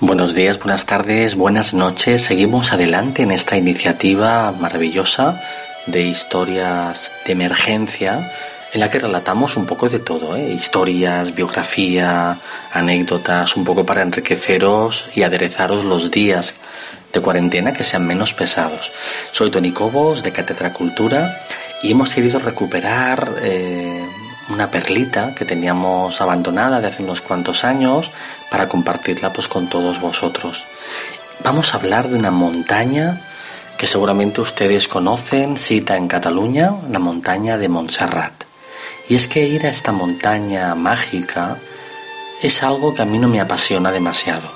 Buenos 0.00 0.32
días, 0.32 0.60
buenas 0.60 0.86
tardes, 0.86 1.34
buenas 1.34 1.74
noches. 1.74 2.22
Seguimos 2.22 2.72
adelante 2.72 3.22
en 3.22 3.32
esta 3.32 3.56
iniciativa 3.56 4.52
maravillosa 4.52 5.42
de 5.86 6.02
historias 6.02 7.10
de 7.26 7.32
emergencia 7.32 8.30
en 8.72 8.78
la 8.78 8.90
que 8.90 9.00
relatamos 9.00 9.56
un 9.56 9.66
poco 9.66 9.88
de 9.88 9.98
todo, 9.98 10.36
¿eh? 10.36 10.52
historias, 10.52 11.34
biografía, 11.34 12.38
anécdotas, 12.72 13.56
un 13.56 13.64
poco 13.64 13.84
para 13.84 14.02
enriqueceros 14.02 15.08
y 15.16 15.24
aderezaros 15.24 15.84
los 15.84 16.12
días 16.12 16.54
de 17.12 17.20
cuarentena 17.20 17.72
que 17.72 17.82
sean 17.82 18.06
menos 18.06 18.34
pesados. 18.34 18.92
Soy 19.32 19.50
Tony 19.50 19.72
Cobos 19.72 20.22
de 20.22 20.30
Cátedra 20.30 20.72
Cultura 20.72 21.40
y 21.82 21.90
hemos 21.90 22.10
querido 22.10 22.38
recuperar 22.38 23.34
eh, 23.42 23.87
una 24.58 24.72
perlita 24.72 25.36
que 25.36 25.44
teníamos 25.44 26.20
abandonada 26.20 26.80
de 26.80 26.88
hace 26.88 27.04
unos 27.04 27.20
cuantos 27.20 27.62
años 27.62 28.10
para 28.50 28.68
compartirla 28.68 29.32
pues 29.32 29.46
con 29.46 29.70
todos 29.70 30.00
vosotros. 30.00 30.66
Vamos 31.44 31.72
a 31.72 31.76
hablar 31.76 32.08
de 32.08 32.16
una 32.16 32.32
montaña 32.32 33.20
que 33.78 33.86
seguramente 33.86 34.40
ustedes 34.40 34.88
conocen, 34.88 35.56
cita 35.56 35.96
en 35.96 36.08
Cataluña, 36.08 36.72
la 36.90 36.98
montaña 36.98 37.56
de 37.56 37.68
Montserrat. 37.68 38.32
Y 39.08 39.14
es 39.14 39.28
que 39.28 39.46
ir 39.46 39.64
a 39.64 39.70
esta 39.70 39.92
montaña 39.92 40.74
mágica 40.74 41.58
es 42.42 42.64
algo 42.64 42.94
que 42.94 43.02
a 43.02 43.04
mí 43.04 43.20
no 43.20 43.28
me 43.28 43.40
apasiona 43.40 43.92
demasiado. 43.92 44.50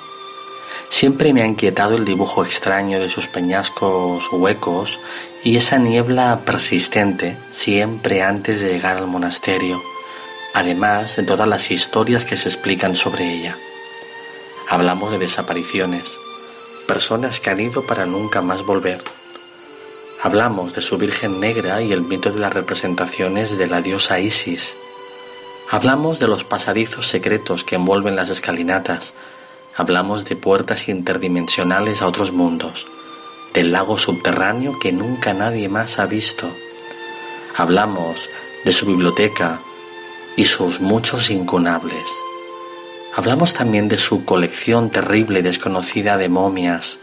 Siempre 0.93 1.33
me 1.33 1.41
ha 1.41 1.47
inquietado 1.47 1.97
el 1.97 2.05
dibujo 2.05 2.45
extraño 2.45 3.01
de 3.01 3.09
sus 3.09 3.27
peñascos 3.27 4.31
huecos 4.31 5.01
y 5.43 5.57
esa 5.57 5.79
niebla 5.79 6.43
persistente 6.45 7.39
siempre 7.51 8.23
antes 8.23 8.61
de 8.61 8.75
llegar 8.75 8.99
al 8.99 9.07
monasterio, 9.07 9.83
además 10.53 11.17
de 11.17 11.23
todas 11.23 11.49
las 11.49 11.71
historias 11.71 12.27
que 12.27 12.37
se 12.37 12.51
explican 12.51 12.95
sobre 12.95 13.25
ella. 13.25 13.57
Hablamos 14.69 15.11
de 15.11 15.19
desapariciones, 15.19 16.03
personas 16.87 17.41
que 17.41 17.49
han 17.49 17.61
ido 17.61 17.87
para 17.87 18.05
nunca 18.05 18.43
más 18.43 18.63
volver. 18.63 19.03
Hablamos 20.23 20.75
de 20.75 20.83
su 20.83 20.99
Virgen 20.99 21.41
Negra 21.41 21.81
y 21.81 21.95
el 21.95 22.03
mito 22.03 22.31
de 22.31 22.39
las 22.39 22.53
representaciones 22.53 23.57
de 23.57 23.67
la 23.67 23.81
diosa 23.81 24.21
Isis. 24.21 24.77
Hablamos 25.71 26.19
de 26.21 26.29
los 26.29 26.45
pasadizos 26.45 27.09
secretos 27.09 27.65
que 27.65 27.77
envuelven 27.77 28.15
las 28.15 28.29
escalinatas. 28.29 29.15
Hablamos 29.75 30.27
de 30.27 30.37
puertas 30.37 30.89
interdimensionales 30.89 32.03
a 32.03 32.07
otros 32.07 32.31
mundos 32.31 32.87
del 33.55 33.73
lago 33.73 33.99
subterráneo 33.99 34.79
que 34.79 34.93
nunca 34.93 35.35
nadie 35.35 35.69
más 35.69 35.99
ha 35.99 36.07
visto. 36.07 36.47
Hablamos 37.57 38.29
de 38.65 38.73
su 38.73 38.87
biblioteca 38.87 39.61
y 40.37 40.45
sus 40.45 40.81
muchos 40.81 41.31
incunables. 41.31 42.11
Hablamos 43.15 43.55
también 43.55 43.89
de 43.89 43.99
su 43.99 44.25
colección 44.25 44.91
terrible 44.91 45.41
y 45.41 45.43
desconocida 45.43 46.17
de 46.17 46.29
momias. 46.29 46.99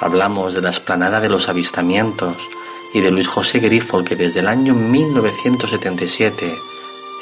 Hablamos 0.00 0.54
de 0.54 0.62
la 0.62 0.70
esplanada 0.70 1.20
de 1.20 1.28
los 1.28 1.48
avistamientos 1.48 2.36
y 2.92 3.00
de 3.00 3.10
Luis 3.10 3.28
José 3.28 3.58
Grifol 3.58 4.04
que 4.04 4.16
desde 4.16 4.40
el 4.40 4.48
año 4.48 4.74
1977 4.74 6.54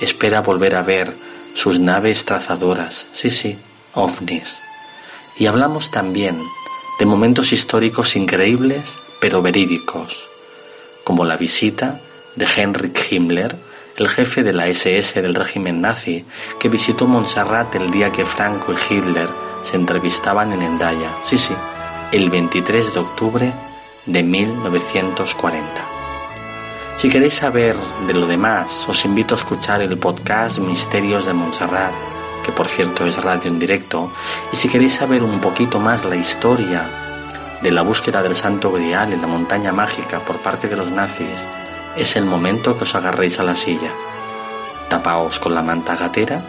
espera 0.00 0.40
volver 0.40 0.74
a 0.74 0.82
ver 0.82 1.16
sus 1.54 1.78
naves 1.78 2.24
trazadoras, 2.24 3.06
sí, 3.12 3.30
sí, 3.30 3.58
ovnis. 3.94 4.60
Y 5.38 5.46
hablamos 5.46 5.90
también 5.90 6.40
de 6.98 7.06
momentos 7.06 7.52
históricos 7.52 8.16
increíbles 8.16 8.96
pero 9.20 9.42
verídicos, 9.42 10.28
como 11.02 11.24
la 11.24 11.36
visita 11.36 12.00
de 12.36 12.46
Heinrich 12.46 13.10
Himmler, 13.10 13.56
el 13.96 14.08
jefe 14.08 14.42
de 14.42 14.52
la 14.52 14.66
SS 14.66 15.22
del 15.22 15.34
régimen 15.34 15.80
nazi, 15.80 16.24
que 16.58 16.68
visitó 16.68 17.06
Montserrat 17.06 17.74
el 17.74 17.90
día 17.90 18.12
que 18.12 18.26
Franco 18.26 18.72
y 18.72 18.94
Hitler 18.94 19.28
se 19.62 19.76
entrevistaban 19.76 20.52
en 20.52 20.62
Endaya, 20.62 21.10
sí, 21.22 21.38
sí, 21.38 21.54
el 22.12 22.28
23 22.28 22.92
de 22.92 23.00
octubre 23.00 23.52
de 24.06 24.22
1940. 24.22 25.88
Si 26.96 27.08
queréis 27.08 27.34
saber 27.34 27.76
de 28.06 28.14
lo 28.14 28.26
demás, 28.26 28.84
os 28.88 29.04
invito 29.04 29.34
a 29.34 29.38
escuchar 29.38 29.80
el 29.80 29.98
podcast 29.98 30.58
Misterios 30.58 31.26
de 31.26 31.32
Montserrat, 31.32 31.94
que 32.44 32.52
por 32.52 32.68
cierto 32.68 33.06
es 33.06 33.16
radio 33.22 33.50
en 33.50 33.58
directo, 33.58 34.12
y 34.52 34.56
si 34.56 34.68
queréis 34.68 34.94
saber 34.94 35.22
un 35.22 35.40
poquito 35.40 35.80
más 35.80 36.04
la 36.04 36.16
historia 36.16 36.88
de 37.62 37.72
la 37.72 37.82
búsqueda 37.82 38.22
del 38.22 38.36
Santo 38.36 38.70
Grial 38.70 39.12
en 39.12 39.22
la 39.22 39.26
montaña 39.26 39.72
mágica 39.72 40.24
por 40.24 40.40
parte 40.40 40.68
de 40.68 40.76
los 40.76 40.90
nazis, 40.92 41.46
es 41.96 42.16
el 42.16 42.24
momento 42.24 42.76
que 42.76 42.84
os 42.84 42.94
agarréis 42.94 43.40
a 43.40 43.44
la 43.44 43.56
silla. 43.56 43.90
Tapaos 44.88 45.38
con 45.38 45.54
la 45.54 45.62
manta 45.62 45.96
gatera, 45.96 46.42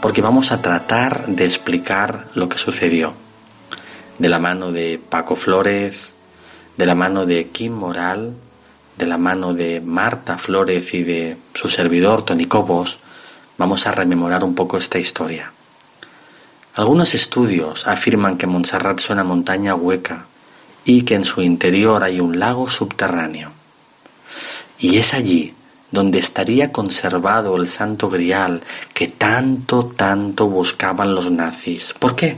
porque 0.00 0.22
vamos 0.22 0.52
a 0.52 0.62
tratar 0.62 1.26
de 1.26 1.44
explicar 1.44 2.28
lo 2.34 2.48
que 2.48 2.58
sucedió. 2.58 3.14
De 4.18 4.28
la 4.28 4.38
mano 4.38 4.70
de 4.70 5.00
Paco 5.08 5.34
Flores, 5.34 6.14
de 6.76 6.86
la 6.86 6.94
mano 6.94 7.26
de 7.26 7.48
Kim 7.48 7.72
Moral, 7.72 8.34
de 8.96 9.06
la 9.06 9.18
mano 9.18 9.54
de 9.54 9.80
Marta 9.80 10.38
Flores 10.38 10.94
y 10.94 11.02
de 11.02 11.36
su 11.54 11.68
servidor 11.68 12.24
Tony 12.24 12.44
Cobos, 12.44 13.00
vamos 13.58 13.86
a 13.86 13.92
rememorar 13.92 14.44
un 14.44 14.54
poco 14.54 14.78
esta 14.78 14.98
historia. 14.98 15.52
Algunos 16.74 17.14
estudios 17.14 17.86
afirman 17.86 18.36
que 18.36 18.48
Montserrat 18.48 18.98
es 18.98 19.10
una 19.10 19.22
montaña 19.22 19.74
hueca 19.74 20.26
y 20.84 21.02
que 21.02 21.14
en 21.14 21.24
su 21.24 21.40
interior 21.40 22.02
hay 22.02 22.20
un 22.20 22.38
lago 22.38 22.68
subterráneo. 22.68 23.52
Y 24.78 24.98
es 24.98 25.14
allí 25.14 25.54
donde 25.92 26.18
estaría 26.18 26.72
conservado 26.72 27.56
el 27.56 27.68
santo 27.68 28.10
grial 28.10 28.62
que 28.92 29.06
tanto, 29.06 29.86
tanto 29.86 30.48
buscaban 30.48 31.14
los 31.14 31.30
nazis. 31.30 31.94
¿Por 31.96 32.16
qué? 32.16 32.36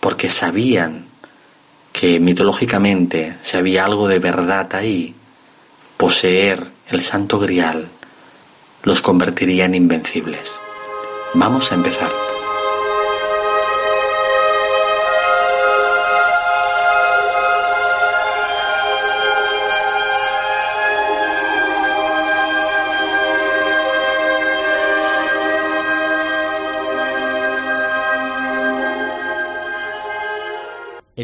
Porque 0.00 0.30
sabían 0.30 1.04
que 1.92 2.20
mitológicamente 2.20 3.36
si 3.42 3.58
había 3.58 3.84
algo 3.84 4.08
de 4.08 4.20
verdad 4.20 4.74
ahí, 4.74 5.14
poseer 5.98 6.66
el 6.88 7.02
santo 7.02 7.38
grial 7.38 7.90
los 8.84 9.02
convertiría 9.02 9.64
en 9.64 9.74
invencibles. 9.74 10.60
Vamos 11.34 11.72
a 11.72 11.74
empezar. 11.74 12.10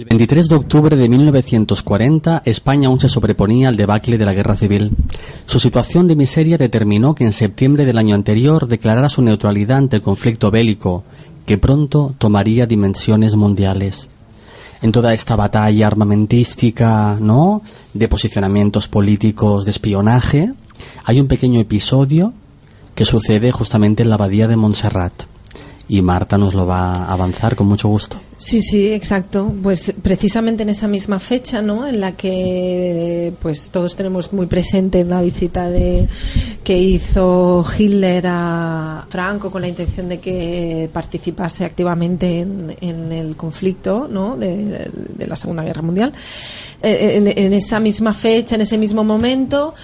El 0.04 0.18
23 0.18 0.48
de 0.48 0.54
octubre 0.54 0.96
de 0.96 1.08
1940, 1.08 2.42
España 2.44 2.88
aún 2.88 3.00
se 3.00 3.08
sobreponía 3.08 3.68
al 3.68 3.78
debacle 3.78 4.18
de 4.18 4.26
la 4.26 4.34
guerra 4.34 4.54
civil. 4.54 4.90
Su 5.46 5.58
situación 5.58 6.06
de 6.06 6.14
miseria 6.14 6.58
determinó 6.58 7.14
que 7.14 7.24
en 7.24 7.32
septiembre 7.32 7.86
del 7.86 7.96
año 7.96 8.14
anterior 8.14 8.68
declarara 8.68 9.08
su 9.08 9.22
neutralidad 9.22 9.78
ante 9.78 9.96
el 9.96 10.02
conflicto 10.02 10.50
bélico, 10.50 11.04
que 11.46 11.56
pronto 11.56 12.14
tomaría 12.18 12.66
dimensiones 12.66 13.34
mundiales. 13.34 14.08
En 14.82 14.92
toda 14.92 15.14
esta 15.14 15.36
batalla 15.36 15.86
armamentística, 15.86 17.16
¿no? 17.18 17.62
De 17.94 18.06
posicionamientos 18.06 18.88
políticos, 18.88 19.64
de 19.64 19.70
espionaje, 19.70 20.52
hay 21.04 21.18
un 21.18 21.28
pequeño 21.28 21.60
episodio 21.60 22.34
que 22.94 23.06
sucede 23.06 23.52
justamente 23.52 24.02
en 24.02 24.10
la 24.10 24.16
abadía 24.16 24.48
de 24.48 24.56
Montserrat. 24.56 25.14
Y 25.86 26.00
Marta 26.00 26.38
nos 26.38 26.54
lo 26.54 26.66
va 26.66 26.92
a 26.92 27.12
avanzar 27.12 27.56
con 27.56 27.66
mucho 27.66 27.88
gusto. 27.88 28.16
Sí, 28.38 28.60
sí, 28.60 28.92
exacto. 28.92 29.52
Pues 29.62 29.92
precisamente 30.02 30.62
en 30.62 30.70
esa 30.70 30.88
misma 30.88 31.20
fecha, 31.20 31.60
¿no? 31.62 31.86
En 31.86 32.00
la 32.00 32.12
que 32.12 33.32
pues 33.40 33.70
todos 33.70 33.94
tenemos 33.94 34.32
muy 34.32 34.46
presente 34.46 35.04
la 35.04 35.20
visita 35.20 35.68
de 35.68 36.08
que 36.62 36.78
hizo 36.78 37.64
Hitler 37.78 38.26
a 38.26 39.06
Franco 39.08 39.50
con 39.50 39.62
la 39.62 39.68
intención 39.68 40.08
de 40.08 40.20
que 40.20 40.88
participase 40.92 41.64
activamente 41.64 42.40
en, 42.40 43.12
el 43.12 43.36
conflicto, 43.36 44.08
¿no? 44.08 44.36
De, 44.36 44.90
la 45.26 45.36
Segunda 45.36 45.62
Guerra 45.62 45.82
Mundial. 45.82 46.12
Eh, 46.82 47.34
en, 47.36 47.52
esa 47.52 47.78
misma 47.78 48.14
fecha, 48.14 48.54
en 48.56 48.62
ese 48.62 48.78
mismo 48.78 49.04
momento, 49.04 49.74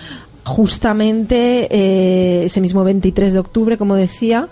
justamente 0.45 1.69
eh, 1.71 2.45
ese 2.45 2.61
mismo 2.61 2.85
23 2.85 3.33
de 3.33 3.39
octubre, 3.39 3.79
como 3.79 3.95
decía, 3.95 4.49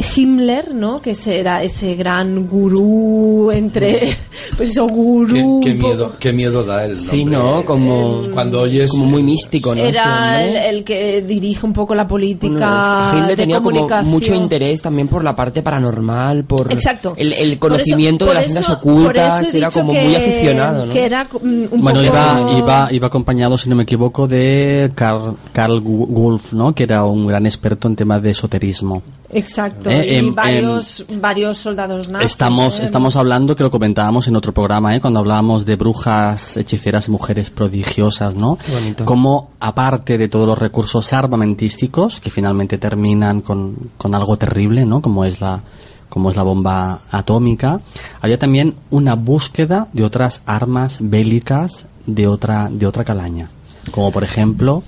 Himmler, 0.00 0.74
¿no? 0.74 1.00
Que 1.00 1.16
era 1.26 1.62
ese 1.62 1.94
gran 1.94 2.46
gurú 2.48 3.50
entre, 3.52 4.16
pues 4.56 4.70
eso, 4.70 4.86
gurú. 4.86 5.60
Qué, 5.62 5.74
miedo, 5.74 6.12
qué 6.18 6.32
miedo 6.32 6.64
da 6.64 6.84
el 6.84 6.92
nombre. 6.92 7.10
Sí, 7.10 7.24
¿no? 7.24 7.64
Como, 7.64 8.22
cuando 8.32 8.60
oyes, 8.60 8.90
como 8.90 9.06
muy 9.06 9.22
místico, 9.22 9.74
¿no? 9.74 9.82
Era 9.82 10.44
el, 10.44 10.84
que 10.84 11.22
dirige 11.22 11.66
un 11.66 11.72
poco 11.72 11.94
la 11.94 12.06
política 12.06 13.12
Himmler 13.14 13.36
tenía 13.36 13.60
como 13.60 13.88
mucho 14.04 14.34
interés 14.34 14.82
también 14.82 15.08
por 15.08 15.24
la 15.24 15.34
parte 15.36 15.62
paranormal, 15.62 16.44
por 16.44 16.72
Exacto. 16.72 17.14
el, 17.16 17.58
conocimiento 17.58 18.26
de 18.26 18.34
las 18.34 18.44
ciencias 18.44 18.70
ocultas, 18.70 19.54
era 19.54 19.70
como 19.70 19.92
muy 19.92 20.14
aficionado, 20.14 20.86
¿no? 20.86 20.92
Que 20.92 21.04
era 21.04 21.28
un 21.42 21.68
bueno, 21.70 22.02
iba, 22.02 22.46
iba, 22.56 22.88
iba 22.92 23.06
acompañado, 23.06 23.58
si 23.58 23.68
no 23.68 23.76
me 23.76 23.82
equivoco, 23.82 24.26
de 24.26 24.90
Carl, 24.94 25.36
Carl 25.52 25.80
Wolf, 25.80 26.52
¿no? 26.52 26.74
Que 26.74 26.84
era 26.84 27.04
un 27.04 27.26
gran 27.26 27.46
experto 27.46 27.88
en 27.88 27.96
temas 27.96 28.22
de 28.22 28.30
esoterismo. 28.30 29.02
Exacto, 29.32 29.89
¿Eh? 29.90 30.14
y 30.14 30.16
em, 30.16 30.34
varios, 30.34 31.04
em, 31.08 31.20
varios 31.20 31.58
soldados 31.58 32.08
nazis. 32.08 32.30
Estamos, 32.30 32.80
¿eh? 32.80 32.84
estamos 32.84 33.16
hablando, 33.16 33.56
que 33.56 33.62
lo 33.62 33.70
comentábamos 33.70 34.28
en 34.28 34.36
otro 34.36 34.52
programa, 34.52 34.94
¿eh? 34.94 35.00
cuando 35.00 35.20
hablábamos 35.20 35.66
de 35.66 35.76
brujas, 35.76 36.56
hechiceras 36.56 37.08
y 37.08 37.10
mujeres 37.10 37.50
prodigiosas, 37.50 38.34
¿no? 38.34 38.58
Como, 39.04 39.50
aparte 39.60 40.18
de 40.18 40.28
todos 40.28 40.46
los 40.46 40.58
recursos 40.58 41.12
armamentísticos, 41.12 42.20
que 42.20 42.30
finalmente 42.30 42.78
terminan 42.78 43.40
con, 43.40 43.90
con 43.96 44.14
algo 44.14 44.36
terrible, 44.36 44.86
¿no? 44.86 45.02
Como 45.02 45.24
es 45.24 45.40
la, 45.40 45.62
como 46.08 46.30
es 46.30 46.36
la 46.36 46.42
bomba 46.42 47.02
atómica, 47.10 47.80
había 48.20 48.38
también 48.38 48.74
una 48.90 49.14
búsqueda 49.14 49.88
de 49.92 50.04
otras 50.04 50.42
armas 50.46 50.98
bélicas 51.00 51.86
de 52.06 52.26
otra, 52.26 52.68
de 52.70 52.86
otra 52.86 53.04
calaña. 53.04 53.46
Como 53.92 54.10
por 54.12 54.24
ejemplo 54.24 54.82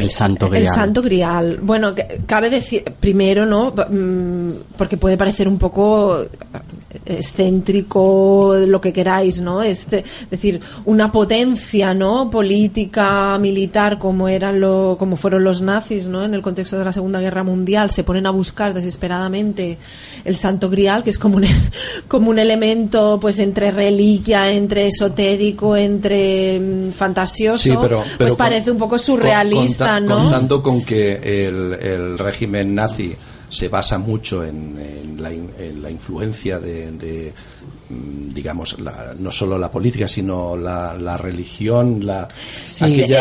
el 0.00 0.10
Santo 0.10 0.48
Grial. 0.48 0.62
El 0.62 0.68
Santo 0.68 1.02
Grial. 1.02 1.58
Bueno, 1.62 1.94
cabe 2.26 2.50
decir, 2.50 2.84
primero, 3.00 3.46
¿no? 3.46 3.72
Mm, 3.72 4.50
porque 4.76 4.96
puede 4.96 5.16
parecer 5.16 5.46
un 5.48 5.58
poco 5.58 6.24
excéntrico, 7.06 8.56
lo 8.66 8.80
que 8.80 8.92
queráis, 8.92 9.40
¿no? 9.40 9.62
Es 9.62 9.86
decir, 10.30 10.60
una 10.84 11.12
potencia, 11.12 11.94
¿no? 11.94 12.30
Política, 12.30 13.38
militar, 13.38 13.98
como 13.98 14.28
eran 14.28 14.60
lo, 14.60 14.96
como 14.98 15.16
fueron 15.16 15.44
los 15.44 15.62
nazis, 15.62 16.06
¿no? 16.06 16.24
En 16.24 16.34
el 16.34 16.42
contexto 16.42 16.78
de 16.78 16.84
la 16.84 16.92
Segunda 16.92 17.20
Guerra 17.20 17.44
Mundial, 17.44 17.90
se 17.90 18.02
ponen 18.02 18.26
a 18.26 18.30
buscar 18.30 18.74
desesperadamente 18.74 19.78
el 20.24 20.36
Santo 20.36 20.68
Grial, 20.68 21.02
que 21.02 21.10
es 21.10 21.18
como 21.18 21.36
un, 21.36 21.44
como 22.08 22.30
un 22.30 22.38
elemento, 22.38 23.18
pues, 23.20 23.38
entre 23.38 23.70
reliquia, 23.70 24.50
entre 24.50 24.86
esotérico, 24.86 25.76
entre 25.76 26.58
mm, 26.58 26.90
fantasioso. 26.90 27.88
pues 28.18 28.34
parece 28.34 28.70
un 28.70 28.78
poco 28.78 28.98
surrealista, 28.98 30.00
¿no? 30.00 30.16
Contando 30.16 30.62
con 30.62 30.82
que 30.82 31.46
el, 31.46 31.74
el 31.74 32.18
régimen 32.18 32.74
nazi 32.74 33.14
se 33.50 33.68
basa 33.68 33.98
mucho 33.98 34.44
en, 34.44 35.18
la, 35.18 35.30
en 35.30 35.82
la, 35.82 35.90
influencia 35.90 36.58
de, 36.58 37.34
Mm, 37.90 38.32
digamos, 38.32 38.76
no 39.18 39.32
solo 39.32 39.58
la 39.58 39.68
política, 39.68 40.06
sino 40.06 40.56
la, 40.56 41.16
religión, 41.16 42.06
la... 42.06 42.28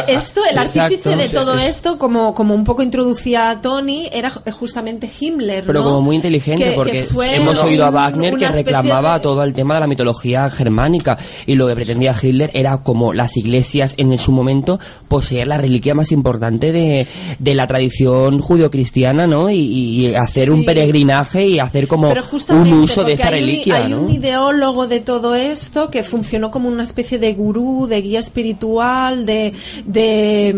esto, 0.08 0.42
el 0.46 0.58
artífice 0.60 1.16
de 1.16 1.28
todo 1.30 1.56
esto, 1.56 1.98
como, 1.98 2.36
como 2.36 2.54
un 2.54 2.64
poco 2.64 2.84
introducía 2.84 3.50
a 3.50 3.62
Tony, 3.62 4.08
era 4.12 4.30
justamente 4.30 5.10
Himmler, 5.20 5.66
Pero 5.66 5.84
como 5.84 6.02
muy 6.02 6.18
inteligente, 6.18 6.74
porque 6.76 7.08
hemos 7.34 7.64
oído 7.64 7.86
a 7.86 7.90
Wagner 7.90 8.36
que 8.36 8.48
reclamaba 8.48 9.20
todo 9.20 9.44
el 9.44 9.56
tema 9.56 9.74
de 9.74 9.80
la 9.80 9.88
mitología 9.88 10.48
germánica, 10.52 11.18
y 11.48 11.56
lo 11.56 11.68
que 11.68 11.74
pretendía 11.74 12.16
Hitler 12.22 12.52
era 12.54 12.84
como 12.84 13.12
las 13.12 13.38
iglesias 13.38 13.96
en 13.98 14.16
su 14.20 14.31
momento 14.31 14.80
poseer 15.08 15.48
la 15.48 15.58
reliquia 15.58 15.96
más 15.96 16.12
importante 16.12 16.72
de, 16.72 17.08
de 17.40 17.54
la 17.56 17.66
tradición 17.66 18.40
judio-cristiana, 18.40 19.26
¿no? 19.26 19.50
Y, 19.50 20.14
hacer 20.19 20.51
un 20.51 20.66
peregrinaje 20.66 21.45
y 21.48 21.60
hacer 21.60 21.88
como 21.88 22.10
un 22.10 22.74
uso 22.74 23.04
de 23.04 23.13
esa 23.13 23.30
reliquia, 23.30 23.88
¿no? 23.88 24.07
luego 24.51 24.88
de 24.88 25.00
todo 25.00 25.36
esto 25.36 25.89
que 25.89 26.04
funcionó 26.04 26.51
como 26.51 26.69
una 26.69 26.83
especie 26.83 27.19
de 27.19 27.33
gurú, 27.33 27.88
de 27.88 28.01
guía 28.01 28.19
espiritual, 28.19 29.25
de, 29.25 29.54
de, 29.86 30.54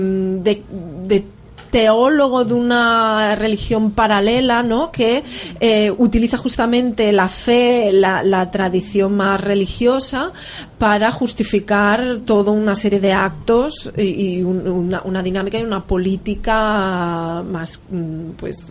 de 1.04 1.24
teólogo 1.72 2.46
de 2.46 2.54
una 2.54 3.36
religión 3.36 3.92
paralela, 3.92 4.62
¿no? 4.62 4.92
Que 4.92 5.24
eh, 5.60 5.92
utiliza 5.98 6.38
justamente 6.38 7.12
la 7.12 7.30
fe, 7.30 7.92
la, 7.94 8.52
tradición 8.52 9.16
más 9.16 9.40
religiosa 9.40 10.32
para 10.78 11.12
justificar 11.12 12.18
toda 12.26 12.52
una 12.52 12.76
serie 12.76 13.00
de 13.00 13.14
actos 13.14 13.92
y, 13.98 14.42
una, 14.42 15.24
dinámica 15.24 15.58
y 15.60 15.64
una 15.64 15.86
política 15.86 17.44
más, 17.44 17.84
mm, 17.90 18.32
pues, 18.38 18.70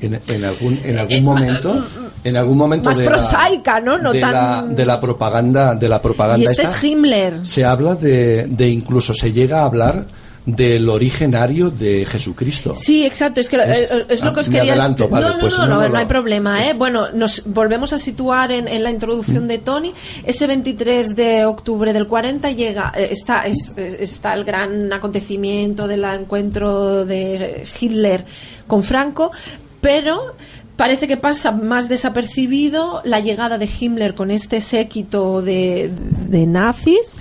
en, 0.00 0.44
algún 0.44 0.80
en 0.84 0.98
algún 0.98 1.24
momento, 1.24 1.84
en 2.24 2.36
algún 2.36 2.56
momento 2.56 2.90
más 2.90 3.00
prosaica, 3.00 3.80
¿no? 3.80 3.98
de, 4.10 4.20
la, 4.20 4.64
de 4.66 4.86
la 4.86 5.00
propaganda, 5.00 5.74
de 5.74 5.88
la 5.88 6.00
propaganda. 6.00 6.42
Y 6.42 6.46
este 6.46 6.62
es 6.62 6.84
Himmler. 6.84 7.44
Se 7.44 7.64
habla 7.64 7.96
de, 7.96 8.46
de 8.46 8.68
incluso 8.68 9.12
se 9.12 9.32
llega 9.32 9.60
a 9.60 9.64
hablar 9.66 10.06
del 10.46 10.88
originario 10.88 11.72
de 11.72 12.06
Jesucristo. 12.06 12.72
Sí, 12.76 13.04
exacto, 13.04 13.40
es, 13.40 13.50
que, 13.50 13.56
es, 13.56 13.90
eh, 13.90 14.24
lo 14.24 14.32
que 14.32 14.40
os 14.40 14.48
quería 14.48 14.76
no, 14.76 14.88
no, 14.88 14.94
pues 15.40 15.58
no, 15.58 15.66
no, 15.66 15.88
no, 15.88 15.98
hay 15.98 16.06
problema. 16.06 16.64
¿eh? 16.64 16.72
Bueno, 16.72 17.10
nos 17.10 17.42
volvemos 17.46 17.92
a 17.92 17.98
situar 17.98 18.52
en, 18.52 18.82
la 18.82 18.90
introducción 18.90 19.48
de 19.48 19.58
Tony. 19.58 19.92
Ese 20.24 20.46
23 20.46 21.16
de 21.16 21.44
octubre 21.44 21.92
del 21.92 22.06
40 22.06 22.52
llega, 22.52 22.92
eh, 22.96 23.08
está, 23.10 23.44
está 23.46 24.34
el 24.34 24.44
gran 24.44 24.92
acontecimiento 24.92 25.88
del 25.88 26.04
encuentro 26.04 27.04
de 27.04 27.66
Hitler 27.80 28.24
con 28.68 28.84
Franco, 28.84 29.32
pero 29.80 30.36
parece 30.76 31.08
que 31.08 31.16
pasa 31.16 31.50
más 31.50 31.88
desapercibido 31.88 33.00
la 33.04 33.18
llegada 33.18 33.58
de 33.58 33.68
Himmler 33.68 34.14
con 34.14 34.30
este 34.30 34.60
séquito 34.60 35.42
de, 35.42 35.90
de 36.28 36.46
nazis 36.46 37.16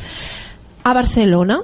a 0.84 0.94
Barcelona 0.94 1.63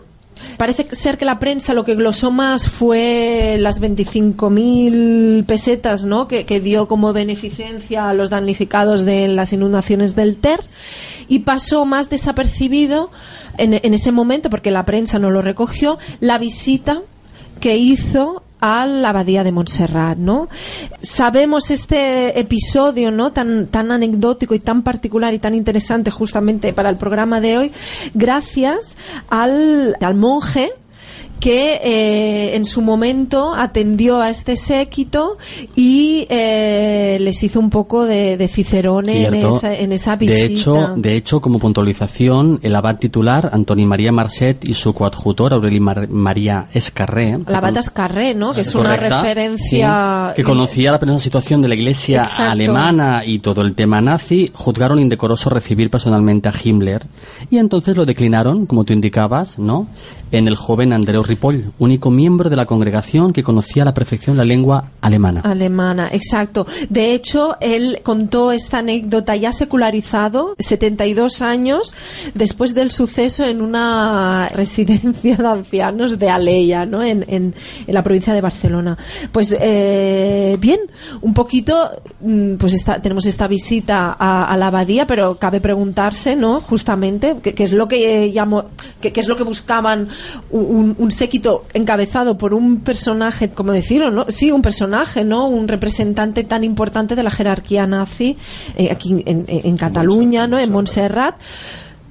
Parece 0.58 0.88
ser 0.96 1.18
que 1.18 1.26
la 1.26 1.40
prensa 1.40 1.74
lo 1.74 1.84
que 1.84 1.96
glosó 1.96 2.32
más 2.32 2.70
fue 2.70 3.58
las 3.60 3.82
25.000 3.82 5.46
pesetas 5.46 6.06
¿no? 6.06 6.28
que, 6.28 6.44
dio 6.62 6.88
como 6.88 7.14
beneficencia 7.14 8.10
a 8.10 8.14
los 8.14 8.30
damnificados 8.30 9.06
de 9.06 9.28
las 9.28 9.54
inundaciones 9.54 10.16
del 10.16 10.38
Ter 10.38 10.60
y 11.28 11.40
pasó 11.40 11.86
más 11.86 12.10
desapercibido 12.10 13.12
en, 13.58 13.74
en 13.74 13.94
ese 13.94 14.12
momento, 14.12 14.50
porque 14.50 14.72
la 14.72 14.86
prensa 14.86 15.20
no 15.20 15.32
lo 15.32 15.42
recogió, 15.42 15.98
la 16.20 16.38
visita 16.38 17.02
que 17.60 17.78
hizo 17.78 18.44
a 18.62 18.86
la 18.86 19.10
abadía 19.10 19.44
de 19.44 19.51
Montserrat, 19.51 20.18
¿no? 20.18 20.48
Sabemos 21.01 21.72
este 21.72 22.39
episodio, 22.39 23.12
¿no? 23.12 23.32
Tan, 23.34 23.68
tan 23.68 23.91
anecdótico 23.91 24.53
y 24.53 24.60
tan 24.60 24.84
particular 24.84 25.34
y 25.34 25.39
tan 25.39 25.56
interesante 25.56 26.12
justamente 26.12 26.72
para 26.72 26.89
el 26.89 26.98
programa 26.98 27.41
de 27.41 27.58
hoy, 27.58 27.72
gracias 28.13 28.98
al, 29.30 29.98
al 30.00 30.15
monje 30.15 30.72
que 31.42 31.82
eh, 31.84 32.56
en 32.56 32.64
su 32.64 32.82
momento 32.82 33.54
atendió 33.54 34.22
a 34.22 34.30
este 34.30 34.56
séquito 34.56 35.38
y 35.76 36.28
eh, 36.30 37.18
les 37.20 37.44
hizo 37.44 37.60
un 37.60 37.70
poco 37.72 38.06
de, 38.06 38.38
de 38.38 38.48
cicerone 38.48 39.26
en 39.26 39.34
esa, 39.34 39.76
en 39.76 39.92
esa, 39.92 40.16
visita. 40.16 40.38
De 40.38 40.46
hecho, 40.46 40.94
de 40.96 41.16
hecho, 41.18 41.42
como 41.42 41.60
puntualización, 41.60 42.60
el 42.62 42.76
abad 42.76 42.98
titular, 42.98 43.50
Antoni 43.52 43.86
María 43.86 44.12
Marcet, 44.12 44.70
y 44.70 44.76
su 44.76 44.94
coadjutor, 44.94 45.54
Aureli 45.54 45.80
María 45.80 46.68
Escarré. 46.74 47.40
La 47.48 47.58
abad 47.58 47.76
Escarré, 47.76 48.36
¿no? 48.36 48.54
Que 48.54 48.62
es 48.62 48.76
una 48.76 48.96
referencia... 48.96 50.34
que 50.36 50.44
conocía 50.44 50.92
la 50.92 51.00
penosa 51.00 51.20
situación 51.20 51.62
de 51.62 51.68
la 51.68 51.76
iglesia 51.76 52.24
alemana 52.24 53.24
y 53.26 53.40
todo 53.40 53.62
el 53.62 53.74
tema 53.74 54.00
nazi, 54.00 54.52
juzgaron 54.54 55.00
indecoroso 55.00 55.50
recibir 55.50 55.90
personalmente 55.90 56.50
a 56.50 56.54
Himmler 56.64 57.08
y 57.50 57.58
entonces 57.58 57.98
lo 57.98 58.06
declinaron, 58.06 58.68
como 58.68 58.84
tú 58.84 58.94
indicabas, 58.94 59.58
¿no? 59.58 59.88
En 60.32 60.48
el 60.48 60.56
joven 60.56 60.94
Andreu 60.94 61.24
Ripoll, 61.32 61.72
único 61.80 62.12
miembro 62.12 62.50
de 62.50 62.58
la 62.58 62.66
congregación 62.66 63.32
que 63.32 63.42
conocía 63.42 63.84
a 63.84 63.86
la 63.86 63.94
perfección 63.94 64.36
la 64.36 64.44
lengua 64.44 64.92
alemana. 65.00 65.40
Alemana, 65.42 66.10
exacto. 66.12 66.68
De 66.90 67.14
hecho, 67.14 67.56
él 67.62 68.00
contó 68.04 68.52
esta 68.52 68.80
anécdota 68.80 69.38
ya 69.38 69.54
secularizado, 69.54 70.56
72 70.60 71.42
años 71.42 71.94
después 72.34 72.74
del 72.74 72.92
suceso 72.92 73.46
en 73.46 73.62
una 73.62 74.50
residencia 74.54 75.38
de 75.38 75.48
ancianos 75.48 76.20
de 76.20 76.30
Aleya, 76.30 76.86
¿no? 76.86 77.02
en, 77.02 77.54
la 77.88 78.04
provincia 78.04 78.34
de 78.34 78.42
Barcelona. 78.42 78.98
Pues 79.32 79.56
eh, 79.58 80.58
bien, 80.60 80.82
un 81.22 81.34
poquito, 81.34 81.92
mm, 82.20 82.56
pues 82.56 82.84
tenemos 83.02 83.26
esta 83.26 83.48
visita 83.48 84.18
a, 84.20 84.58
la 84.58 84.68
abadía, 84.68 85.08
pero 85.08 85.38
cabe 85.40 85.62
preguntarse, 85.62 86.36
¿no? 86.36 86.60
Justamente, 86.60 87.38
qué 87.42 87.64
es 87.64 87.72
lo 87.72 87.88
que 87.88 88.26
eh, 88.26 88.32
llamo, 88.34 88.66
qué 89.00 89.14
es 89.16 89.28
lo 89.28 89.38
que 89.38 89.44
buscaban 89.44 90.10
un, 90.50 91.12
séquito 91.22 91.66
encabezado 91.75 92.36
por 92.36 92.56
un 92.56 92.80
personaje, 92.80 93.51
como 93.51 93.74
decirlo, 93.74 94.10
¿no? 94.10 94.25
Sí, 94.30 94.51
un 94.51 94.63
personaje, 94.63 95.24
¿no? 95.24 95.48
Un 95.48 95.68
representante 95.68 96.44
tan 96.44 96.63
importante 96.63 97.16
de 97.16 97.22
la 97.22 97.30
jerarquía 97.30 97.86
nazi 97.86 98.38
eh, 98.75 98.90
aquí 98.90 99.24
en, 99.28 99.78
Cataluña, 99.78 100.48
¿no? 100.48 100.58
En 100.58 100.72
Montserrat 100.72 101.36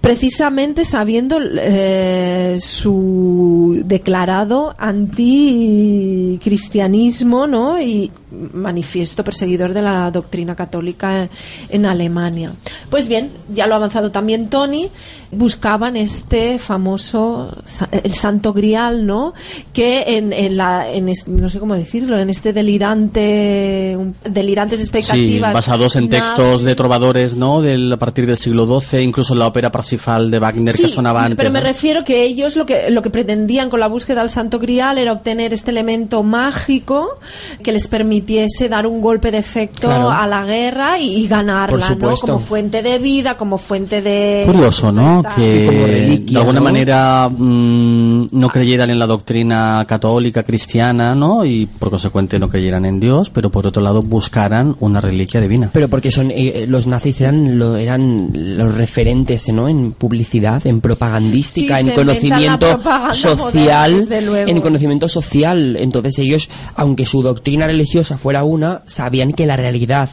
precisamente 0.00 0.84
sabiendo 0.84 1.40
eh, 1.42 2.58
su 2.60 3.82
declarado 3.84 4.72
anticristianismo 4.78 7.46
¿no? 7.46 7.80
y 7.82 8.10
manifiesto 8.30 9.24
perseguidor 9.24 9.72
de 9.72 9.82
la 9.82 10.10
doctrina 10.10 10.54
católica 10.54 11.28
en 11.68 11.86
Alemania. 11.86 12.52
Pues 12.90 13.08
bien, 13.08 13.30
ya 13.52 13.66
lo 13.66 13.74
ha 13.74 13.76
avanzado 13.76 14.10
también 14.10 14.48
Tony, 14.48 14.90
buscaban 15.32 15.96
este 15.96 16.58
famoso, 16.58 17.56
el 17.90 18.14
santo 18.14 18.52
grial, 18.52 19.06
¿no? 19.06 19.34
Que 19.72 20.16
en, 20.18 20.32
en 20.32 20.56
la, 20.56 20.90
en 20.90 21.10
no 21.26 21.50
sé 21.50 21.58
cómo 21.58 21.74
decirlo, 21.74 22.18
en 22.18 22.30
este 22.30 22.52
delirante, 22.52 23.98
delirantes 24.24 24.80
expectativas. 24.80 25.50
Sí, 25.50 25.54
basados 25.54 25.96
en 25.96 26.08
textos 26.08 26.62
de 26.62 26.74
trovadores, 26.74 27.36
¿no? 27.36 27.62
Del, 27.62 27.92
a 27.92 27.96
partir 27.96 28.26
del 28.26 28.36
siglo 28.36 28.80
XII, 28.80 29.02
incluso 29.02 29.34
la 29.34 29.46
ópera 29.46 29.70
Parsifal 29.70 30.30
de 30.30 30.38
Wagner 30.38 30.74
que 30.74 30.88
sonaba 30.88 31.24
antes. 31.24 31.36
Pero 31.36 31.50
me 31.50 31.60
refiero 31.60 32.04
que 32.04 32.24
ellos 32.24 32.56
lo 32.56 32.66
que, 32.66 32.90
lo 32.90 33.02
que 33.02 33.10
pretendían 33.10 33.70
con 33.70 33.80
la 33.80 33.88
búsqueda 33.88 34.20
del 34.20 34.30
santo 34.30 34.58
grial 34.58 34.98
era 34.98 35.12
obtener 35.12 35.52
este 35.52 35.70
elemento 35.70 36.22
mágico 36.22 37.18
que 37.62 37.72
les 37.72 37.88
permitiese 38.20 38.68
dar 38.68 38.86
un 38.86 39.00
golpe 39.00 39.30
de 39.30 39.38
efecto 39.38 39.90
a 39.90 40.26
la 40.26 40.44
guerra 40.44 40.98
y, 40.98 41.26
ganarla, 41.26 41.94
¿no? 41.94 42.14
Como 42.16 42.38
fuente 42.38 42.82
de 42.82 42.98
vida, 42.98 43.36
como 43.36 43.56
fuente 43.56 44.02
de... 44.02 44.42
Curioso, 44.46 44.92
¿no? 44.92 45.22
que 45.36 46.22
de 46.26 46.38
alguna 46.38 46.60
manera 46.60 47.28
mm, 47.28 48.28
no 48.32 48.48
creyeran 48.48 48.90
en 48.90 48.98
la 48.98 49.06
doctrina 49.06 49.84
católica 49.86 50.42
cristiana, 50.42 51.14
¿no? 51.14 51.44
Y 51.44 51.66
por 51.66 51.90
consecuente 51.90 52.38
no 52.38 52.48
creyeran 52.48 52.84
en 52.84 53.00
Dios, 53.00 53.30
pero 53.30 53.50
por 53.50 53.66
otro 53.66 53.82
lado 53.82 54.02
buscaran 54.02 54.76
una 54.80 55.00
reliquia 55.00 55.40
divina. 55.40 55.70
Pero 55.72 55.88
porque 55.88 56.10
son 56.10 56.30
eh, 56.30 56.64
los 56.66 56.86
nazis 56.86 57.20
eran 57.20 57.58
lo, 57.58 57.76
eran 57.76 58.30
los 58.34 58.74
referentes, 58.74 59.48
¿no? 59.52 59.68
En 59.68 59.92
publicidad, 59.92 60.66
en 60.66 60.80
propagandística, 60.80 61.80
en 61.80 61.90
conocimiento 61.90 62.80
social, 63.12 64.06
en 64.10 64.60
conocimiento 64.60 65.08
social. 65.08 65.76
Entonces 65.78 66.18
ellos, 66.18 66.50
aunque 66.74 67.04
su 67.04 67.22
doctrina 67.22 67.66
religiosa 67.66 68.09
fuera 68.16 68.44
una, 68.44 68.82
sabían 68.86 69.32
que 69.32 69.46
la 69.46 69.56
realidad 69.56 70.10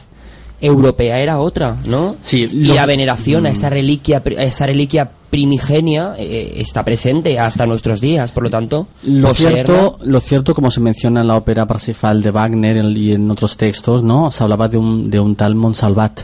europea 0.60 1.20
era 1.20 1.38
otra, 1.38 1.76
¿no? 1.86 2.16
Sí, 2.20 2.48
y 2.52 2.66
la 2.66 2.86
veneración 2.86 3.46
a 3.46 3.50
esa 3.50 3.70
reliquia, 3.70 4.22
a 4.36 4.42
esa 4.42 4.66
reliquia 4.66 5.08
primigenia 5.30 6.14
eh, 6.18 6.54
está 6.56 6.84
presente 6.84 7.38
hasta 7.38 7.66
nuestros 7.66 8.00
días, 8.00 8.32
por 8.32 8.42
lo 8.42 8.50
tanto, 8.50 8.88
lo 9.04 9.32
cierto, 9.34 9.98
lo 10.02 10.20
cierto, 10.20 10.54
como 10.54 10.70
se 10.70 10.80
menciona 10.80 11.20
en 11.20 11.28
la 11.28 11.36
ópera 11.36 11.66
Parsifal 11.66 12.22
de 12.22 12.30
Wagner 12.30 12.84
y 12.96 13.12
en 13.12 13.30
otros 13.30 13.56
textos, 13.56 14.02
¿no? 14.02 14.30
Se 14.30 14.42
hablaba 14.42 14.68
de 14.68 14.78
un, 14.78 15.10
de 15.10 15.20
un 15.20 15.36
tal 15.36 15.54
Monsalvat 15.54 16.22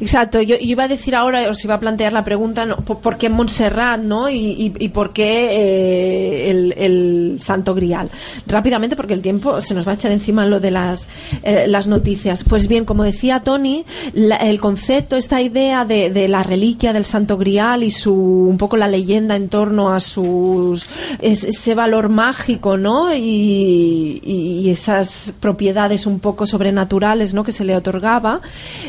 Exacto, 0.00 0.40
yo, 0.40 0.56
iba 0.60 0.84
a 0.84 0.88
decir 0.88 1.14
ahora, 1.14 1.48
os 1.48 1.64
iba 1.64 1.74
a 1.74 1.80
plantear 1.80 2.12
la 2.12 2.24
pregunta, 2.24 2.66
¿por, 2.76 3.18
qué 3.18 3.28
Montserrat, 3.28 4.00
no? 4.00 4.28
Y, 4.28 4.70
por 4.92 5.12
qué 5.12 5.48
eh, 5.50 6.50
el, 6.50 7.38
Santo 7.40 7.74
Grial. 7.74 8.10
Rápidamente, 8.46 8.96
porque 8.96 9.14
el 9.14 9.22
tiempo 9.22 9.60
se 9.60 9.74
nos 9.74 9.86
va 9.86 9.92
a 9.92 9.94
echar 9.94 10.12
encima 10.12 10.46
lo 10.46 10.60
de 10.60 10.70
las, 10.70 11.08
eh, 11.42 11.66
las 11.68 11.86
noticias. 11.86 12.44
Pues 12.44 12.68
bien, 12.68 12.84
como 12.84 13.04
decía 13.04 13.40
Tony, 13.40 13.84
el 14.14 14.60
concepto, 14.60 15.16
esta 15.16 15.42
idea 15.42 15.84
de, 15.84 16.26
la 16.28 16.42
reliquia 16.42 16.92
del 16.92 17.04
Santo 17.04 17.36
Grial 17.36 17.82
y 17.82 17.90
su, 17.90 18.14
un 18.14 18.58
poco 18.58 18.76
la 18.76 18.88
leyenda 18.88 19.36
en 19.36 19.48
torno 19.48 19.92
a 19.92 20.00
sus, 20.00 20.88
ese 21.20 21.74
valor 21.74 22.08
mágico, 22.08 22.76
¿no? 22.76 23.14
Y, 23.14 24.22
y 24.24 24.70
esas 24.70 25.34
propiedades 25.40 26.06
un 26.06 26.20
poco 26.20 26.46
sobrenaturales, 26.46 27.34
¿no? 27.34 27.44
Que 27.44 27.52
se 27.52 27.64
le 27.64 27.76
otorgaba, 27.76 28.40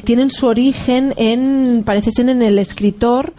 tienen 0.04 0.32
su 0.32 0.48
origen 0.48 0.67
en, 1.18 1.84
parece 1.86 2.12
ser 2.12 2.30
en 2.30 2.42
el 2.42 2.60
escritor, 2.60 3.34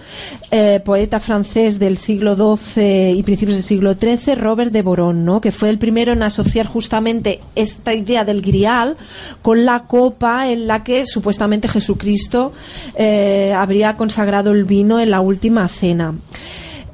eh, 0.51 0.81
poeta 0.85 1.21
francés 1.21 1.79
del 1.79 1.99
siglo 1.99 2.37
XII 2.37 3.11
y 3.11 3.23
principios 3.23 3.57
del 3.57 3.65
siglo 3.65 3.95
XIII, 3.95 4.35
Robert 4.35 4.73
de 4.73 4.83
Boron, 4.83 5.25
¿no? 5.25 5.41
que 5.41 5.53
fue 5.53 5.69
el 5.71 5.79
primero 5.79 6.13
en 6.13 6.23
asociar 6.23 6.67
justamente 6.67 7.41
esta 7.55 7.95
idea 7.95 8.25
del 8.25 8.43
grial 8.43 8.97
con 9.43 9.65
la 9.65 9.87
copa 9.87 10.49
en 10.49 10.67
la 10.67 10.85
que 10.85 11.07
supuestamente 11.07 11.69
Jesucristo 11.69 12.53
eh, 12.95 13.53
habría 13.57 13.97
consagrado 13.97 14.53
el 14.53 14.65
vino 14.65 15.01
en 15.01 15.11
la 15.11 15.21
última 15.21 15.69
cena 15.69 16.15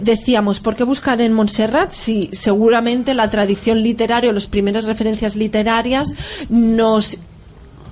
decíamos, 0.00 0.58
¿por 0.58 0.74
qué 0.74 0.82
buscar 0.82 1.20
en 1.20 1.32
Montserrat? 1.32 1.92
Si 1.92 2.28
seguramente 2.32 3.14
la 3.14 3.30
tradición 3.30 3.80
literaria 3.80 4.30
o 4.30 4.32
las 4.32 4.46
primeras 4.46 4.86
referencias 4.86 5.36
literarias 5.36 6.08
nos 6.48 7.18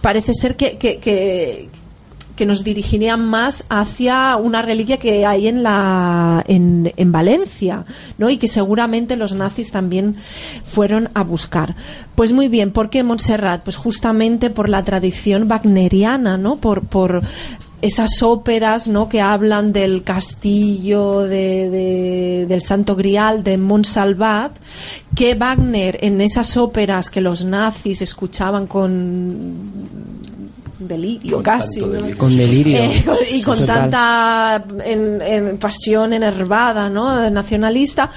parece 0.02 0.34
ser 0.34 0.56
que 0.56 1.70
nos 2.46 2.64
dirigirían 2.64 3.24
más 3.24 3.64
hacia 3.68 4.36
una 4.36 4.62
reliquia 4.62 4.98
que 4.98 5.26
hay 5.26 5.48
en 5.48 5.62
la 5.62 6.44
en, 6.46 6.92
en, 6.96 7.12
Valencia, 7.12 7.84
¿no? 8.18 8.30
Y 8.30 8.36
que 8.36 8.48
seguramente 8.48 9.16
los 9.16 9.34
nazis 9.34 9.70
también 9.70 10.16
fueron 10.64 11.10
a 11.14 11.22
buscar. 11.22 11.74
Pues 12.14 12.32
muy 12.32 12.48
bien, 12.48 12.72
¿por 12.72 12.90
qué 12.90 13.02
Montserrat? 13.02 13.62
Pues 13.62 13.76
justamente 13.76 14.50
por 14.50 14.68
la 14.68 14.84
tradición 14.84 15.50
wagneriana, 15.50 16.36
¿no? 16.36 16.56
Por, 16.56 16.86
por 16.86 17.22
esas 17.82 18.22
óperas 18.22 18.86
¿no? 18.86 19.08
que 19.08 19.20
hablan 19.20 19.72
del 19.72 20.04
castillo 20.04 21.22
de, 21.22 22.46
del 22.48 22.62
Santo 22.62 22.94
Grial 22.94 23.42
de 23.42 23.58
Montsalvat, 23.58 24.56
que 25.16 25.34
Wagner 25.34 25.98
en 26.00 26.20
esas 26.20 26.56
óperas 26.56 27.10
que 27.10 27.20
los 27.20 27.44
nazis 27.44 28.00
escuchaban 28.00 28.68
con 28.68 30.21
delirio 30.88 31.42
casi 31.42 31.80
con 32.16 32.36
delirio. 32.36 32.78
Eh, 32.78 33.04
y 33.32 33.42
con 33.42 33.64
tanta 33.64 34.64
en, 34.84 35.58
pasión 35.58 36.12
enervada 36.12 36.88
no 36.88 37.30
nacionalista 37.30 38.10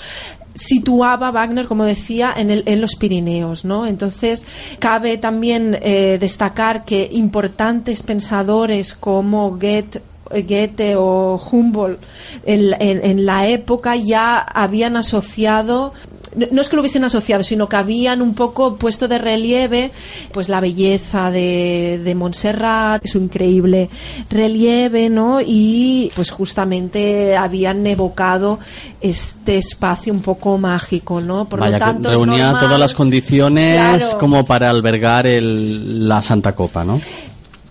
situaba 0.56 1.32
Wagner, 1.32 1.68
como 1.68 1.84
decía, 1.84 2.34
en, 2.36 2.50
el, 2.50 2.64
en, 2.66 2.80
los 2.80 2.96
Pirineos, 2.96 3.66
¿no? 3.66 3.86
Entonces, 3.86 4.48
cabe 4.80 5.18
también 5.18 5.78
eh, 5.82 6.18
destacar 6.20 6.86
que 6.86 7.10
importantes 7.12 8.04
pensadores 8.04 8.96
como 8.96 9.52
Goethe 9.52 10.02
Goethe 10.32 10.96
o 10.96 11.40
Humboldt 11.52 12.00
en, 12.46 12.74
en, 12.80 13.26
la 13.26 13.48
época 13.48 13.96
ya 13.96 14.40
habían 14.40 14.98
asociado 14.98 15.94
no 16.52 16.62
es 16.62 16.70
que 16.70 16.76
lo 16.76 16.82
hubiesen 16.82 17.04
asociado, 17.04 17.44
sino 17.44 17.70
que 17.70 17.76
habían 17.76 18.22
un 18.22 18.34
poco 18.34 18.76
puesto 18.76 19.08
de 19.08 19.18
relieve 19.18 19.92
pues 20.32 20.50
la 20.50 20.60
belleza 20.60 21.32
de, 21.32 22.02
de 22.04 22.16
Montserrat, 22.16 23.06
su 23.06 23.18
increíble 23.20 23.90
relieve, 24.30 25.10
¿no? 25.10 25.40
Y 25.42 26.12
pues 26.16 26.32
justamente 26.32 27.38
habían 27.38 27.86
evocado 27.88 28.60
este 29.02 29.58
espacio 29.58 30.14
un 30.14 30.22
poco 30.22 30.58
mágico, 30.58 31.22
¿no? 31.22 31.48
Por 31.48 31.60
lo 31.60 31.78
tanto, 31.78 32.10
reunía 32.10 32.52
todas 32.60 32.80
las 32.80 32.94
condiciones 32.94 34.16
como 34.20 34.46
para 34.46 34.70
albergar 34.70 35.28
el, 35.28 36.08
la 36.08 36.22
Santa 36.22 36.54
Copa, 36.54 36.84
¿no? 36.84 37.00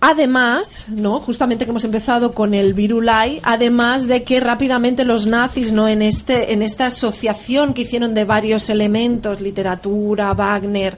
Además, 0.07 0.85
¿no? 0.89 1.19
Justamente 1.19 1.65
que 1.65 1.71
hemos 1.71 1.83
empezado 1.83 2.35
con 2.35 2.53
el 2.53 2.75
Virulai, 2.75 3.39
además 3.41 4.05
de 4.05 4.21
que 4.21 4.39
rápidamente 4.39 5.03
los 5.03 5.25
nazis, 5.25 5.73
¿no? 5.73 5.87
En 5.87 6.03
este, 6.03 6.53
en 6.53 6.61
esta 6.61 6.85
asociación 6.85 7.73
que 7.73 7.81
hicieron 7.81 8.13
de 8.13 8.23
varios 8.23 8.69
elementos, 8.69 9.41
literatura, 9.41 10.31
Wagner, 10.35 10.95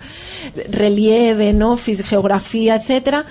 relieve, 0.70 1.54
¿no? 1.54 1.78
geografía, 1.78 2.76
etcétera, 2.76 3.26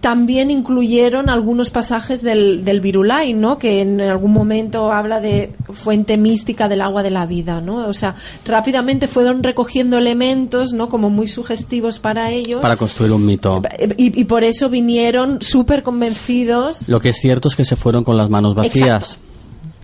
también 0.00 0.50
incluyeron 0.50 1.28
algunos 1.28 1.68
pasajes 1.68 2.22
del, 2.22 2.64
del 2.64 2.80
Virulai, 2.80 3.34
¿no? 3.34 3.58
Que 3.58 3.82
en 3.82 4.00
algún 4.00 4.32
momento 4.32 4.92
habla 4.92 5.20
de 5.20 5.52
fuente 5.72 6.16
mística 6.16 6.68
del 6.68 6.80
agua 6.80 7.02
de 7.02 7.10
la 7.10 7.26
vida, 7.26 7.60
¿no? 7.60 7.86
O 7.86 7.92
sea, 7.92 8.14
rápidamente 8.46 9.08
fueron 9.08 9.42
recogiendo 9.42 9.98
elementos, 9.98 10.72
¿no? 10.72 10.88
Como 10.88 11.10
muy 11.10 11.28
sugestivos 11.28 11.98
para 11.98 12.30
ellos. 12.30 12.62
Para 12.62 12.76
construir 12.76 13.12
un 13.12 13.26
mito. 13.26 13.60
Y, 13.96 14.18
y 14.20 14.24
por 14.24 14.44
eso 14.44 14.70
vinieron 14.70 15.17
súper 15.40 15.82
convencidos. 15.82 16.88
Lo 16.88 17.00
que 17.00 17.10
es 17.10 17.16
cierto 17.16 17.48
es 17.48 17.56
que 17.56 17.64
se 17.64 17.76
fueron 17.76 18.04
con 18.04 18.16
las 18.16 18.30
manos 18.30 18.54
vacías, 18.54 19.18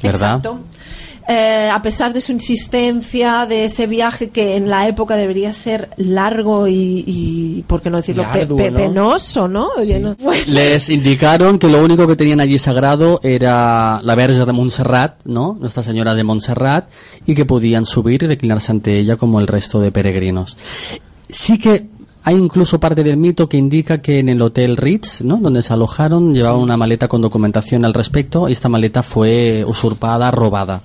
¿verdad? 0.03 0.37
Exacto. 0.37 0.61
eh, 1.29 1.71
a 1.73 1.81
pesar 1.81 2.13
de 2.13 2.21
su 2.21 2.33
insistencia, 2.33 3.47
de 3.47 3.65
ese 3.65 3.87
viaje 3.87 4.29
que 4.29 4.57
en 4.57 4.69
la 4.69 4.87
época 4.89 5.17
debería 5.17 5.53
ser 5.53 5.89
largo 5.97 6.69
y, 6.69 7.65
por 7.67 7.81
qué 7.81 7.91
no 7.91 7.97
decirlo, 7.97 8.27
penoso, 8.57 9.49
¿no? 9.49 9.71
Les 10.49 10.91
indicaron 10.91 11.59
que 11.59 11.69
lo 11.69 11.83
único 11.83 12.07
que 12.07 12.17
tenían 12.17 12.41
allí 12.41 12.59
sagrado 12.59 13.21
era 13.23 14.01
la 14.03 14.15
Verge 14.15 14.45
de 14.45 14.53
Montserrat, 14.53 15.21
¿no? 15.25 15.57
Nuestra 15.59 15.83
Señora 15.83 16.15
de 16.15 16.25
Montserrat, 16.25 16.89
y 17.27 17.35
que 17.35 17.47
podían 17.47 17.87
subir 17.87 18.23
y 18.23 18.27
reclinarse 18.27 18.73
ante 18.73 18.99
ella 18.99 19.17
como 19.17 19.41
el 19.41 19.47
resto 19.47 19.81
de 19.81 19.91
peregrinos. 19.91 20.57
Sí 21.31 21.59
que 21.59 21.89
hay 22.27 22.37
incluso 22.37 22.81
parte 22.81 23.05
del 23.05 23.19
mito 23.19 23.47
que 23.51 23.59
indica 23.59 24.01
que 24.01 24.19
en 24.19 24.31
el 24.31 24.41
Hotel 24.41 24.79
Ritz, 24.79 25.21
donde 25.23 25.63
se 25.63 25.75
alojaron, 25.75 26.33
llevaban 26.33 26.63
una 26.63 26.79
maleta 26.79 27.07
con 27.07 27.21
documentación 27.21 27.85
al 27.85 27.93
respecto 27.93 28.49
y 28.49 28.53
esta 28.53 28.71
maleta 28.71 29.03
fue 29.03 29.63
usurpada, 29.67 30.31
robada. 30.31 30.81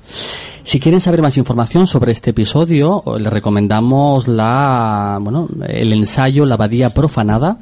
Si 0.63 0.81
quieren 0.81 0.99
saber 0.99 1.21
más 1.21 1.37
información 1.37 1.87
sobre 1.87 2.11
este 2.11 2.31
episodio, 2.31 3.01
les 3.17 3.31
recomendamos 3.31 4.27
el 4.27 5.93
ensayo 5.93 6.45
La 6.45 6.55
Abadía 6.55 6.89
Profanada 6.89 7.57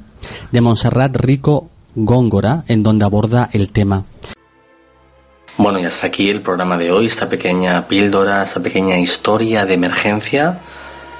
de 0.51 0.61
Montserrat 0.61 1.15
Rico 1.15 1.69
Góngora, 1.93 2.63
en 2.67 2.81
donde 2.81 3.05
aborda 3.05 3.47
el 3.53 3.71
tema. 3.71 4.05
Bueno, 5.59 5.77
y 5.79 5.85
hasta 5.85 6.07
aquí 6.07 6.31
el 6.31 6.41
programa 6.41 6.79
de 6.79 6.91
hoy, 6.91 7.05
esta 7.05 7.29
pequeña 7.29 7.87
píldora, 7.87 8.41
esta 8.41 8.59
pequeña 8.59 8.97
historia 8.97 9.67
de 9.67 9.75
emergencia 9.75 10.61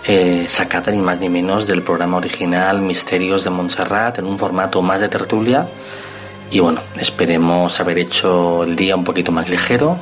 eh, 0.08 0.46
sacada 0.48 0.92
ni 0.92 1.02
más 1.02 1.20
ni 1.20 1.28
menos 1.30 1.68
del 1.68 1.84
programa 1.84 2.18
original 2.18 2.82
Misterios 2.82 3.44
de 3.44 3.50
Montserrat 3.50 4.20
en 4.20 4.26
un 4.26 4.40
formato 4.40 4.82
más 4.82 5.02
de 5.02 5.10
tertulia. 5.10 5.68
Y 6.50 6.60
bueno, 6.60 6.80
esperemos 6.96 7.80
haber 7.82 8.00
hecho 8.00 8.64
el 8.64 8.78
día 8.78 8.96
un 8.96 9.04
poquito 9.04 9.34
más 9.34 9.50
ligero 9.50 9.98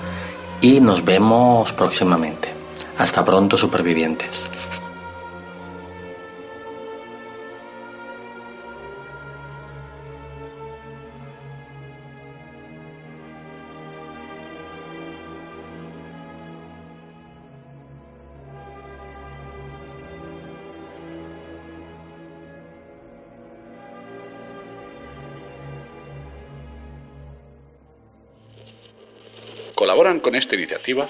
y 0.61 0.79
nos 0.79 1.03
vemos 1.03 1.73
próximamente. 1.73 2.49
Hasta 2.97 3.25
pronto, 3.25 3.57
supervivientes. 3.57 4.45
Colaboran 29.75 30.21
con 30.21 30.35
esta 30.35 30.55
iniciativa 30.55 31.09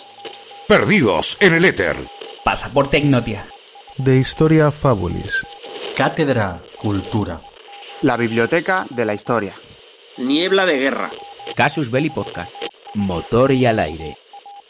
Perdidos 0.67 1.37
en 1.39 1.53
el 1.53 1.65
Éter. 1.65 1.95
Pasaporte 2.43 2.97
Ignotia. 2.97 3.45
De 3.97 4.17
Historia 4.17 4.71
Fabulis. 4.71 5.45
Cátedra 5.95 6.63
Cultura. 6.75 7.41
La 8.01 8.17
Biblioteca 8.17 8.87
de 8.89 9.05
la 9.05 9.13
Historia. 9.13 9.53
Niebla 10.17 10.65
de 10.65 10.79
Guerra. 10.79 11.11
Casus 11.55 11.91
Belli 11.91 12.09
Podcast. 12.09 12.55
Motor 12.95 13.51
y 13.51 13.67
al 13.67 13.77
aire. 13.77 14.17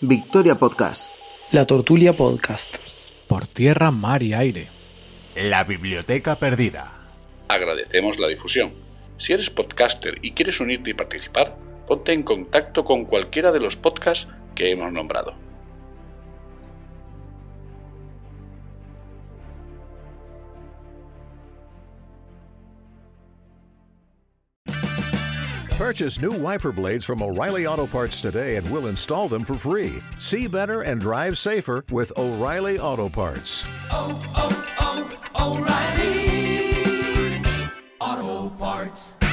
Victoria 0.02 0.56
Podcast. 0.56 1.14
La 1.52 1.66
Tortulia 1.66 2.18
Podcast. 2.18 2.80
Por 3.28 3.48
tierra, 3.48 3.92
mar 3.92 4.22
y 4.22 4.34
aire. 4.34 4.68
La 5.36 5.64
Biblioteca 5.64 6.36
Perdida. 6.38 7.08
Agradecemos 7.48 8.20
la 8.20 8.28
difusión. 8.28 8.74
Si 9.18 9.32
eres 9.32 9.50
podcaster 9.52 10.16
y 10.22 10.34
quieres 10.34 10.60
unirte 10.60 10.90
y 10.90 10.94
participar, 10.94 11.56
ponte 11.88 12.14
en 12.14 12.24
contacto 12.24 12.84
con 12.84 13.06
cualquiera 13.06 13.52
de 13.52 13.60
los 13.60 13.76
podcasts 13.76 14.28
que 14.56 14.72
hemos 14.72 14.92
nombrado. 14.92 15.34
Purchase 25.78 26.22
new 26.22 26.32
wiper 26.32 26.72
blades 26.72 27.04
from 27.04 27.22
O'Reilly 27.22 27.68
Auto 27.68 27.86
Parts 27.86 28.22
today 28.22 28.56
and 28.56 28.68
we'll 28.72 28.88
install 28.88 29.28
them 29.28 29.44
for 29.44 29.56
free. 29.56 30.02
See 30.20 30.48
better 30.48 30.84
and 30.84 31.02
drive 31.02 31.38
safer 31.38 31.84
with 31.92 32.14
O'Reilly 32.18 32.80
Auto 32.80 33.10
Parts. 33.10 33.66
Oh, 33.92 34.18
oh, 34.38 35.10
oh, 35.36 35.60
O'Reilly 35.60 36.26
Auto 38.00 38.50
Parts. 38.56 39.25